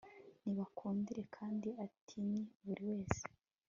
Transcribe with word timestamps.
Nibakundire 0.43 1.23
kandi 1.35 1.69
atinye 1.85 2.41
buri 2.65 2.83
wese 2.91 3.23